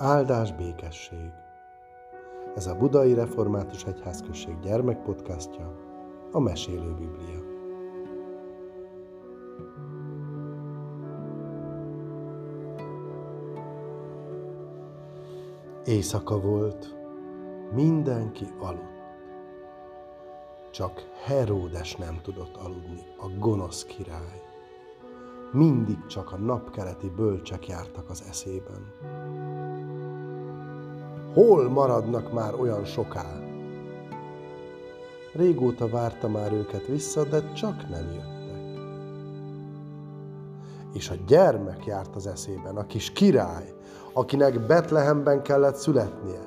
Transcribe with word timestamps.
Áldás 0.00 0.52
békesség. 0.52 1.30
Ez 2.54 2.66
a 2.66 2.76
Budai 2.76 3.14
Református 3.14 3.84
Egyházközség 3.84 4.60
gyermekpodcastja, 4.60 5.74
a 6.32 6.38
Mesélő 6.38 6.94
Biblia. 6.94 7.40
Éjszaka 15.84 16.40
volt, 16.40 16.96
mindenki 17.72 18.46
aludt. 18.58 19.02
Csak 20.70 21.02
Heródes 21.24 21.96
nem 21.96 22.20
tudott 22.22 22.56
aludni, 22.56 23.02
a 23.16 23.28
gonosz 23.38 23.84
király. 23.84 24.42
Mindig 25.52 26.06
csak 26.06 26.32
a 26.32 26.36
napkeleti 26.36 27.10
bölcsek 27.10 27.66
jártak 27.66 28.10
az 28.10 28.24
eszében. 28.28 28.92
Hol 31.34 31.68
maradnak 31.68 32.32
már 32.32 32.54
olyan 32.54 32.84
soká? 32.84 33.26
Régóta 35.32 35.88
várta 35.88 36.28
már 36.28 36.52
őket 36.52 36.86
vissza, 36.86 37.24
de 37.24 37.52
csak 37.52 37.88
nem 37.88 38.06
jöttek. 38.12 38.38
És 40.92 41.10
a 41.10 41.14
gyermek 41.26 41.84
járt 41.84 42.16
az 42.16 42.26
eszében, 42.26 42.76
a 42.76 42.86
kis 42.86 43.12
király, 43.12 43.74
akinek 44.12 44.66
Betlehemben 44.66 45.42
kellett 45.42 45.76
születnie. 45.76 46.40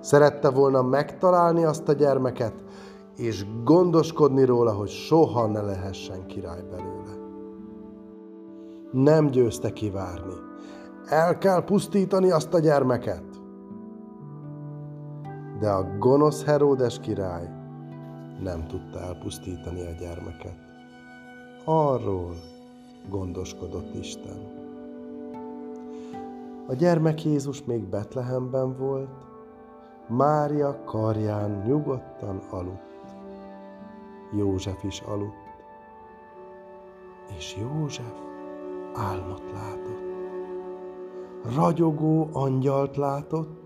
Szerette 0.00 0.50
volna 0.50 0.82
megtalálni 0.82 1.64
azt 1.64 1.88
a 1.88 1.92
gyermeket, 1.92 2.54
és 3.16 3.46
gondoskodni 3.64 4.44
róla, 4.44 4.72
hogy 4.72 4.88
soha 4.88 5.46
ne 5.46 5.60
lehessen 5.60 6.26
király 6.26 6.62
belőle. 6.70 7.22
Nem 8.90 9.26
győzte 9.26 9.72
kivárni. 9.72 10.34
El 11.06 11.38
kell 11.38 11.64
pusztítani 11.64 12.30
azt 12.30 12.54
a 12.54 12.58
gyermeket. 12.58 13.33
De 15.64 15.70
a 15.70 15.98
gonosz 15.98 16.44
Heródes 16.44 17.00
király 17.00 17.48
nem 18.42 18.66
tudta 18.66 19.00
elpusztítani 19.00 19.80
a 19.80 19.90
gyermeket. 19.90 20.56
Arról 21.64 22.34
gondoskodott 23.08 23.94
Isten. 23.94 24.36
A 26.66 26.74
gyermek 26.74 27.24
Jézus 27.24 27.64
még 27.64 27.82
Betlehemben 27.82 28.76
volt, 28.76 29.08
Mária 30.08 30.84
karján 30.84 31.62
nyugodtan 31.66 32.42
aludt. 32.50 33.04
József 34.36 34.84
is 34.84 35.00
aludt. 35.00 35.54
És 37.36 37.56
József 37.60 38.14
álmot 38.94 39.42
látott. 39.52 40.12
Ragyogó 41.56 42.28
angyalt 42.32 42.96
látott, 42.96 43.63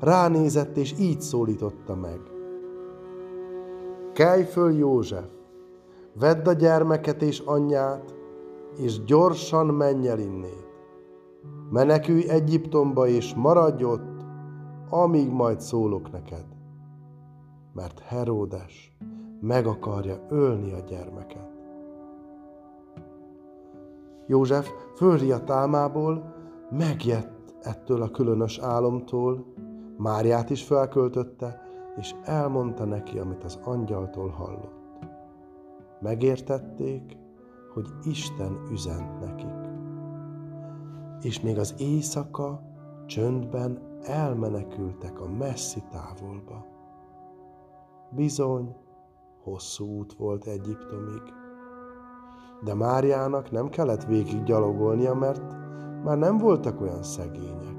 ránézett 0.00 0.76
és 0.76 0.94
így 0.98 1.20
szólította 1.20 1.94
meg. 1.94 2.20
Kelj 4.12 4.42
föl, 4.42 4.72
József, 4.72 5.28
vedd 6.12 6.48
a 6.48 6.52
gyermeket 6.52 7.22
és 7.22 7.38
anyját, 7.44 8.14
és 8.76 9.02
gyorsan 9.04 9.66
menj 9.66 10.08
el 10.08 10.18
innét. 10.18 10.66
Menekülj 11.70 12.28
Egyiptomba, 12.28 13.06
és 13.06 13.34
maradj 13.34 13.84
ott, 13.84 14.24
amíg 14.90 15.30
majd 15.30 15.60
szólok 15.60 16.10
neked. 16.10 16.44
Mert 17.72 17.98
Heródes 18.00 18.96
meg 19.40 19.66
akarja 19.66 20.26
ölni 20.28 20.72
a 20.72 20.80
gyermeket. 20.88 21.50
József 24.26 24.70
fölriadt 24.96 25.50
álmából, 25.50 26.34
megjett 26.70 27.54
ettől 27.62 28.02
a 28.02 28.10
különös 28.10 28.58
álomtól, 28.58 29.44
Máriát 29.98 30.50
is 30.50 30.64
felköltötte, 30.64 31.62
és 31.96 32.14
elmondta 32.24 32.84
neki, 32.84 33.18
amit 33.18 33.44
az 33.44 33.58
angyaltól 33.64 34.28
hallott. 34.28 35.08
Megértették, 36.00 37.16
hogy 37.74 37.88
Isten 38.04 38.58
üzent 38.70 39.20
nekik. 39.20 39.70
És 41.20 41.40
még 41.40 41.58
az 41.58 41.74
éjszaka 41.78 42.60
csöndben 43.06 43.78
elmenekültek 44.02 45.20
a 45.20 45.28
messzi 45.28 45.82
távolba. 45.90 46.66
Bizony, 48.10 48.76
hosszú 49.42 49.86
út 49.98 50.12
volt 50.12 50.46
Egyiptomig. 50.46 51.22
De 52.64 52.74
Máriának 52.74 53.50
nem 53.50 53.68
kellett 53.68 54.04
végig 54.04 54.42
gyalogolnia, 54.42 55.14
mert 55.14 55.42
már 56.04 56.18
nem 56.18 56.38
voltak 56.38 56.80
olyan 56.80 57.02
szegények. 57.02 57.77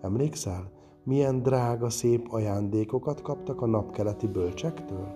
Emlékszel, 0.00 0.70
milyen 1.04 1.42
drága, 1.42 1.90
szép 1.90 2.32
ajándékokat 2.32 3.22
kaptak 3.22 3.62
a 3.62 3.66
napkeleti 3.66 4.26
bölcsektől? 4.26 5.08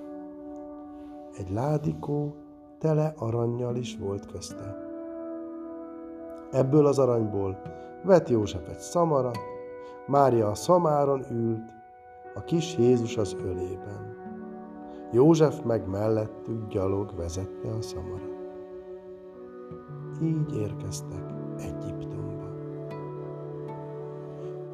Egy 1.37 1.51
ládikó 1.51 2.35
tele 2.79 3.15
aranyjal 3.17 3.77
is 3.77 3.97
volt 3.97 4.27
közte. 4.27 4.77
Ebből 6.51 6.87
az 6.87 6.99
aranyból 6.99 7.63
vett 8.05 8.29
József 8.29 8.69
egy 8.69 8.79
szamarat, 8.79 9.39
Mária 10.07 10.49
a 10.49 10.55
szamáron 10.55 11.25
ült, 11.33 11.73
a 12.35 12.45
kis 12.45 12.77
Jézus 12.79 13.17
az 13.17 13.37
ölében. 13.45 14.17
József 15.13 15.63
meg 15.63 15.89
mellettük 15.89 16.69
gyalog 16.69 17.17
vezette 17.17 17.69
a 17.79 17.83
szamarat. 17.83 18.39
Így 20.23 20.57
érkeztek 20.57 21.25
Egyiptomba. 21.57 22.30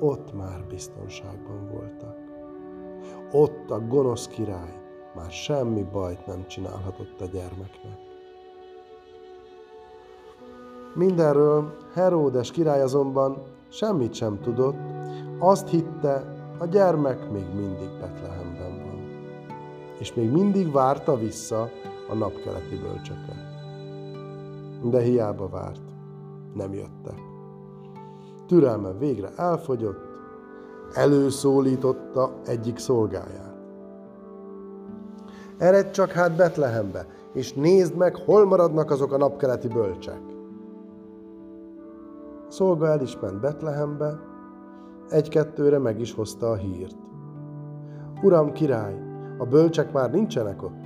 Ott 0.00 0.34
már 0.34 0.64
biztonságban 0.68 1.68
voltak. 1.72 2.16
Ott 3.32 3.70
a 3.70 3.80
gonosz 3.80 4.26
király 4.26 4.80
már 5.14 5.30
semmi 5.30 5.82
bajt 5.92 6.26
nem 6.26 6.46
csinálhatott 6.46 7.20
a 7.20 7.26
gyermeknek. 7.26 7.98
Mindenről 10.94 11.76
Heródes 11.94 12.50
király 12.50 12.82
azonban 12.82 13.42
semmit 13.68 14.14
sem 14.14 14.40
tudott, 14.40 14.76
azt 15.38 15.68
hitte, 15.68 16.34
a 16.58 16.66
gyermek 16.66 17.30
még 17.30 17.44
mindig 17.54 17.88
Betlehemben 18.00 18.82
van 18.84 18.96
és 19.98 20.14
még 20.14 20.30
mindig 20.30 20.72
várta 20.72 21.16
vissza 21.16 21.70
a 22.08 22.14
napkeleti 22.14 22.76
bölcseket. 22.76 23.44
De 24.82 25.00
hiába 25.00 25.48
várt, 25.48 25.82
nem 26.54 26.72
jöttek. 26.72 27.18
Türelme 28.46 28.92
végre 28.92 29.28
elfogyott, 29.36 30.04
előszólította 30.92 32.32
egyik 32.44 32.78
szolgáját. 32.78 33.54
Eredj 35.58 35.90
csak 35.90 36.10
hát 36.10 36.36
Betlehembe, 36.36 37.06
és 37.32 37.52
nézd 37.52 37.96
meg, 37.96 38.16
hol 38.16 38.44
maradnak 38.46 38.90
azok 38.90 39.12
a 39.12 39.16
napkeleti 39.16 39.68
bölcsek. 39.68 40.20
A 42.48 42.50
szolga 42.50 42.86
el 42.86 43.00
is 43.00 43.20
ment 43.20 43.40
Betlehembe, 43.40 44.18
egy-kettőre 45.08 45.78
meg 45.78 46.00
is 46.00 46.14
hozta 46.14 46.50
a 46.50 46.54
hírt. 46.54 46.96
Uram 48.22 48.52
király, 48.52 48.94
a 49.38 49.44
bölcsek 49.44 49.92
már 49.92 50.10
nincsenek 50.10 50.62
ott. 50.62 50.84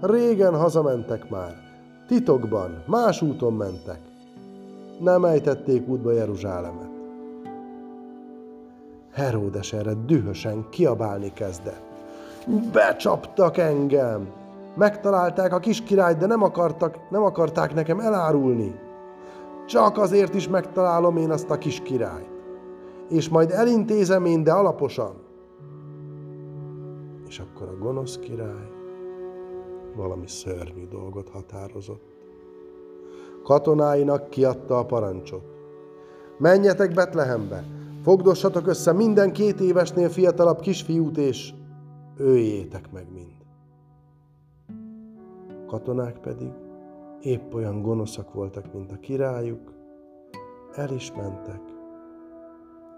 Régen 0.00 0.56
hazamentek 0.56 1.30
már. 1.30 1.54
Titokban, 2.06 2.82
más 2.86 3.22
úton 3.22 3.52
mentek. 3.52 4.00
Nem 4.98 5.24
ejtették 5.24 5.88
útba 5.88 6.12
Jeruzsálemet. 6.12 6.90
Heródes 9.12 9.72
erre 9.72 9.92
dühösen 10.06 10.66
kiabálni 10.70 11.32
kezdett. 11.32 11.82
Becsaptak 12.72 13.56
engem! 13.56 14.28
Megtalálták 14.74 15.52
a 15.52 15.58
kis 15.58 15.82
királyt, 15.82 16.16
de 16.16 16.26
nem, 16.26 16.42
akartak, 16.42 16.98
nem 17.10 17.22
akarták 17.22 17.74
nekem 17.74 18.00
elárulni. 18.00 18.80
Csak 19.66 19.98
azért 19.98 20.34
is 20.34 20.48
megtalálom 20.48 21.16
én 21.16 21.30
azt 21.30 21.50
a 21.50 21.58
kis 21.58 21.80
királyt. 21.80 22.30
És 23.08 23.28
majd 23.28 23.50
elintézem 23.50 24.24
én, 24.24 24.42
de 24.42 24.52
alaposan. 24.52 25.14
És 27.28 27.38
akkor 27.38 27.68
a 27.68 27.78
gonosz 27.78 28.18
király 28.18 28.74
valami 29.96 30.26
szörnyű 30.26 30.86
dolgot 30.88 31.28
határozott. 31.28 32.15
Katonáinak 33.46 34.30
kiadta 34.30 34.78
a 34.78 34.86
parancsot. 34.86 35.44
Menjetek 36.38 36.94
Betlehembe, 36.94 37.64
fogdossatok 38.02 38.66
össze 38.66 38.92
minden 38.92 39.32
két 39.32 39.60
évesnél 39.60 40.08
fiatalabb 40.08 40.60
kisfiút, 40.60 41.16
és 41.16 41.52
öljétek 42.16 42.92
meg 42.92 43.06
mind. 43.12 43.36
Katonák 45.66 46.18
pedig 46.18 46.48
épp 47.20 47.54
olyan 47.54 47.82
gonoszak 47.82 48.32
voltak, 48.32 48.72
mint 48.72 48.92
a 48.92 49.00
királyuk, 49.00 49.72
el 50.74 50.92
is 50.92 51.12
mentek, 51.12 51.60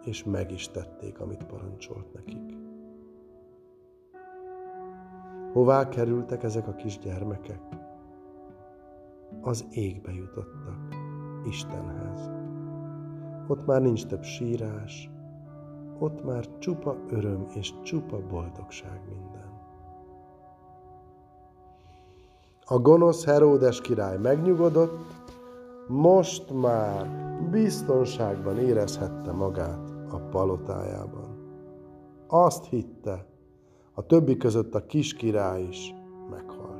és 0.04 0.24
meg 0.24 0.52
is 0.52 0.68
tették, 0.68 1.20
amit 1.20 1.44
parancsolt 1.44 2.12
nekik. 2.14 2.56
Hová 5.52 5.88
kerültek 5.88 6.42
ezek 6.42 6.68
a 6.68 6.74
kis 6.74 6.98
gyermekek? 6.98 7.60
Az 9.40 9.66
égbe 9.70 10.12
jutottak, 10.12 10.78
Istenhez. 11.44 12.30
Ott 13.48 13.66
már 13.66 13.82
nincs 13.82 14.06
több 14.06 14.22
sírás, 14.22 15.10
ott 15.98 16.24
már 16.24 16.58
csupa 16.58 16.96
öröm 17.10 17.46
és 17.54 17.72
csupa 17.82 18.26
boldogság 18.26 19.00
minden. 19.08 19.38
A 22.64 22.78
gonosz 22.78 23.24
Heródes 23.24 23.80
király 23.80 24.18
megnyugodott, 24.18 25.32
most 25.88 26.60
már 26.60 27.10
biztonságban 27.50 28.58
érezhette 28.58 29.32
magát 29.32 29.90
a 30.10 30.16
palotájában. 30.16 31.36
Azt 32.26 32.64
hitte, 32.64 33.26
a 33.92 34.06
többi 34.06 34.36
között 34.36 34.74
a 34.74 34.86
kis 34.86 35.14
király 35.14 35.62
is 35.62 35.94
meghalt. 36.30 36.77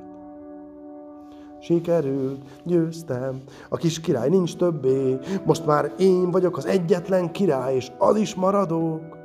Sikerült, 1.61 2.45
győztem, 2.65 3.43
a 3.69 3.77
kis 3.77 4.01
király 4.01 4.29
nincs 4.29 4.57
többé, 4.57 5.19
most 5.45 5.67
már 5.67 5.93
én 5.99 6.31
vagyok 6.31 6.57
az 6.57 6.67
egyetlen 6.67 7.33
király, 7.33 7.75
és 7.75 7.93
az 7.99 8.17
is 8.17 8.35
maradok. 8.35 9.17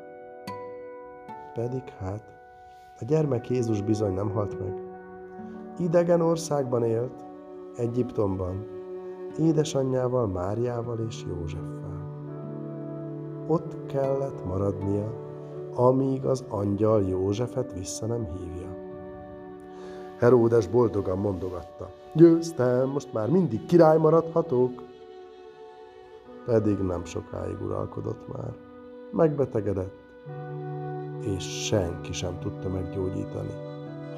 Pedig 1.54 1.84
hát, 2.00 2.24
a 3.00 3.06
gyermek 3.06 3.50
Jézus 3.50 3.82
bizony 3.82 4.14
nem 4.14 4.32
halt 4.32 4.60
meg. 4.60 4.74
Idegen 5.80 6.22
országban 6.22 6.84
élt, 6.84 7.26
Egyiptomban, 7.76 8.66
édesanyjával, 9.40 10.28
Máriával 10.28 11.00
és 11.08 11.26
Józseffel. 11.28 12.12
Ott 13.48 13.86
kellett 13.86 14.46
maradnia, 14.46 15.14
amíg 15.76 16.26
az 16.26 16.44
angyal 16.50 17.04
Józsefet 17.04 17.74
vissza 17.74 18.06
nem 18.06 18.28
hívja. 18.38 18.78
Heródes 20.20 20.68
boldogan 20.68 21.18
mondogatta. 21.18 21.90
Győztem, 22.15 22.89
most 22.89 23.13
már 23.13 23.30
mindig 23.30 23.65
király 23.65 23.98
maradhatok. 23.98 24.83
Pedig 26.45 26.77
nem 26.77 27.06
sokáig 27.06 27.62
uralkodott 27.62 28.27
már. 28.33 28.54
Megbetegedett, 29.12 29.95
és 31.21 31.65
senki 31.65 32.13
sem 32.13 32.39
tudta 32.39 32.69
meggyógyítani. 32.69 33.54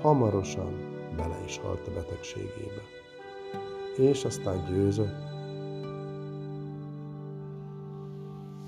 Hamarosan 0.02 0.74
bele 1.18 1.38
is 1.46 1.60
halt 1.60 1.88
a 1.88 1.92
betegségébe. 1.92 2.82
És 3.98 4.26
aztán 4.26 4.66
győzött. 4.70 5.34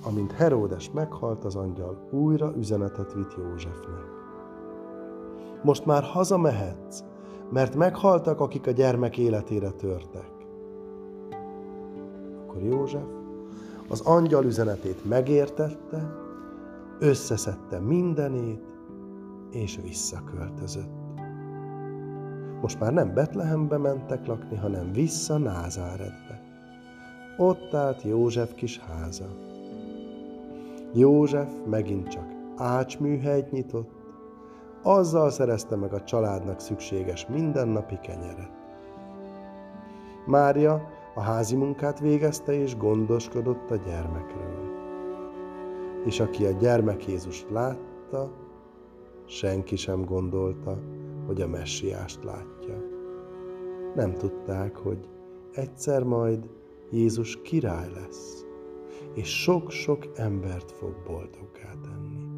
Amint 0.04 0.32
Heródes 0.32 0.92
meghalt, 0.92 1.46
az 1.46 1.56
angyal 1.56 2.08
újra 2.12 2.54
üzenetet 2.58 3.14
vitt 3.14 3.36
Józsefnek. 3.38 4.06
Most 5.64 5.86
már 5.86 6.04
hazamehetsz, 6.04 7.04
mert 7.50 7.76
meghaltak, 7.76 8.40
akik 8.40 8.68
a 8.68 8.72
gyermek 8.72 9.18
életére 9.18 9.70
törtek. 9.70 10.32
Akkor 12.42 12.64
József 12.64 13.06
az 13.88 14.02
angyal 14.02 14.46
üzenetét 14.46 15.06
megértette, 15.06 16.14
összeszedte 17.00 17.80
mindenét, 17.80 18.76
és 19.52 19.80
visszaköltözött. 19.84 21.06
Most 22.62 22.80
már 22.80 22.94
nem 22.94 23.14
Betlehembe 23.14 23.78
mentek 23.78 24.28
lakni, 24.28 24.56
hanem 24.56 24.92
vissza 24.92 25.38
Názáretbe. 25.38 26.42
Ott 27.38 27.74
állt 27.74 28.02
József 28.02 28.54
kis 28.54 28.80
háza. 28.80 29.26
József 30.94 31.52
megint 31.66 32.08
csak 32.08 32.26
ácsműhelyt 32.56 33.52
nyitott, 33.52 33.97
azzal 34.88 35.30
szerezte 35.30 35.76
meg 35.76 35.94
a 35.94 36.04
családnak 36.04 36.60
szükséges 36.60 37.28
mindennapi 37.28 38.00
kenyeret. 38.02 38.52
Mária 40.26 40.82
a 41.16 41.22
házi 41.22 41.56
munkát 41.56 42.00
végezte 42.00 42.54
és 42.54 42.78
gondoskodott 42.78 43.72
a 43.72 43.76
gyermekről. 43.76 44.76
És 46.06 46.20
aki 46.20 46.46
a 46.46 46.52
gyermek 46.52 47.08
Jézust 47.08 47.50
látta, 47.50 48.32
senki 49.26 49.76
sem 49.76 50.06
gondolta, 50.06 50.78
hogy 51.26 51.42
a 51.42 51.48
messiást 51.48 52.24
látja. 52.24 52.76
Nem 53.96 54.14
tudták, 54.14 54.76
hogy 54.76 55.10
egyszer 55.52 56.04
majd 56.04 56.50
Jézus 56.92 57.42
király 57.42 57.90
lesz, 57.94 58.46
és 59.14 59.42
sok-sok 59.42 60.08
embert 60.16 60.72
fog 60.72 60.96
boldoggá 61.06 61.72
tenni. 61.84 62.37